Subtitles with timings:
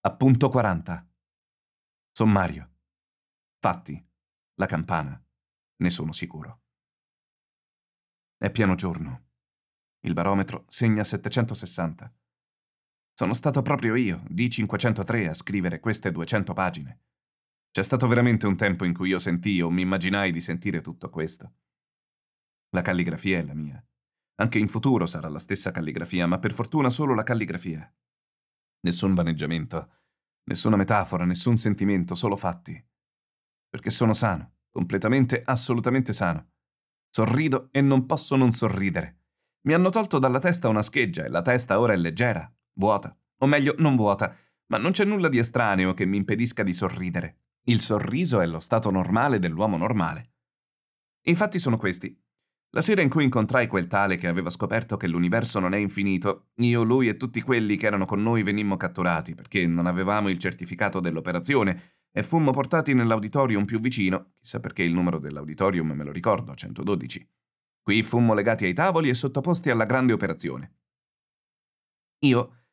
[0.00, 1.10] Appunto 40.
[2.12, 2.72] Sommario.
[3.58, 4.08] Fatti.
[4.54, 5.20] La campana.
[5.78, 6.62] Ne sono sicuro.
[8.36, 9.30] È pieno giorno.
[10.04, 12.14] Il barometro segna 760.
[13.12, 17.00] Sono stato proprio io, D503, a scrivere queste 200 pagine.
[17.72, 21.10] C'è stato veramente un tempo in cui io sentii o mi immaginai di sentire tutto
[21.10, 21.54] questo.
[22.70, 23.84] La calligrafia è la mia.
[24.36, 27.92] Anche in futuro sarà la stessa calligrafia, ma per fortuna solo la calligrafia.
[28.88, 29.90] Nessun vaneggiamento,
[30.44, 32.82] nessuna metafora, nessun sentimento, solo fatti.
[33.68, 36.52] Perché sono sano, completamente, assolutamente sano.
[37.10, 39.24] Sorrido e non posso non sorridere.
[39.66, 43.46] Mi hanno tolto dalla testa una scheggia e la testa ora è leggera, vuota, o
[43.46, 44.34] meglio non vuota,
[44.68, 47.40] ma non c'è nulla di estraneo che mi impedisca di sorridere.
[47.64, 50.32] Il sorriso è lo stato normale dell'uomo normale.
[51.24, 52.18] Infatti sono questi.
[52.72, 56.48] La sera in cui incontrai quel tale che aveva scoperto che l'universo non è infinito,
[56.56, 60.38] io, lui e tutti quelli che erano con noi venimmo catturati perché non avevamo il
[60.38, 66.12] certificato dell'operazione e fummo portati nell'auditorium più vicino, chissà perché il numero dell'auditorium me lo
[66.12, 67.26] ricordo, 112.
[67.80, 70.74] Qui fummo legati ai tavoli e sottoposti alla grande operazione.
[72.26, 72.64] Io,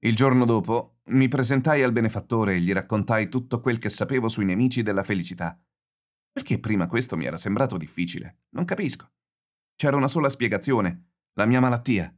[0.00, 4.44] il giorno dopo, mi presentai al benefattore e gli raccontai tutto quel che sapevo sui
[4.44, 5.56] nemici della felicità.
[6.32, 8.40] Perché prima questo mi era sembrato difficile?
[8.50, 9.12] Non capisco.
[9.84, 12.10] C'era una sola spiegazione, la mia malattia,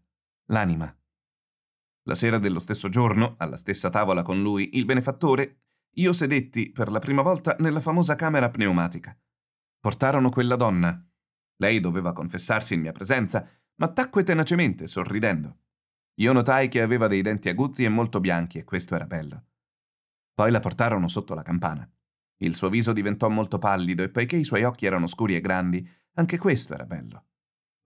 [0.52, 0.86] l'anima.
[2.04, 5.62] La sera dello stesso giorno, alla stessa tavola con lui, il benefattore,
[5.96, 9.18] io sedetti per la prima volta nella famosa camera pneumatica.
[9.80, 11.04] Portarono quella donna.
[11.56, 13.44] Lei doveva confessarsi in mia presenza,
[13.80, 15.56] ma tacque tenacemente, sorridendo.
[16.20, 19.44] Io notai che aveva dei denti aguzzi e molto bianchi, e questo era bello.
[20.34, 21.90] Poi la portarono sotto la campana.
[22.42, 25.84] Il suo viso diventò molto pallido e poiché i suoi occhi erano scuri e grandi,
[26.12, 27.24] anche questo era bello.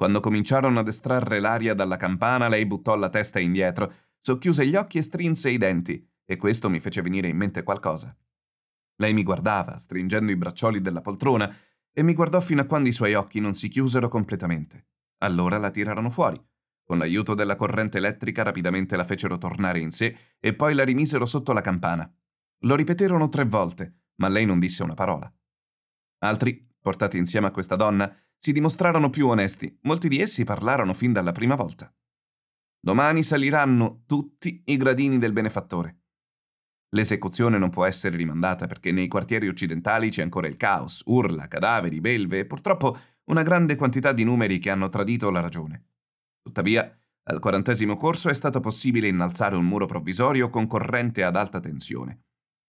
[0.00, 4.96] Quando cominciarono ad estrarre l'aria dalla campana, lei buttò la testa indietro, socchiuse gli occhi
[4.96, 8.16] e strinse i denti, e questo mi fece venire in mente qualcosa.
[8.96, 11.54] Lei mi guardava, stringendo i braccioli della poltrona,
[11.92, 14.86] e mi guardò fino a quando i suoi occhi non si chiusero completamente.
[15.18, 16.42] Allora la tirarono fuori.
[16.82, 21.26] Con l'aiuto della corrente elettrica rapidamente la fecero tornare in sé e poi la rimisero
[21.26, 22.10] sotto la campana.
[22.60, 25.30] Lo ripeterono tre volte, ma lei non disse una parola.
[26.20, 31.12] Altri, portati insieme a questa donna, si dimostrarono più onesti, molti di essi parlarono fin
[31.12, 31.92] dalla prima volta.
[32.80, 35.98] Domani saliranno tutti i gradini del benefattore.
[36.92, 42.00] L'esecuzione non può essere rimandata perché nei quartieri occidentali c'è ancora il caos, urla, cadaveri,
[42.00, 45.84] belve e purtroppo una grande quantità di numeri che hanno tradito la ragione.
[46.42, 46.92] Tuttavia,
[47.24, 52.22] al quarantesimo corso è stato possibile innalzare un muro provvisorio con corrente ad alta tensione.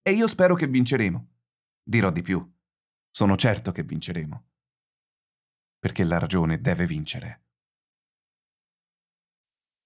[0.04, 1.28] E io spero che vinceremo.
[1.81, 2.48] Dirò di più.
[3.12, 4.46] Sono certo che vinceremo
[5.81, 7.42] perché la ragione deve vincere.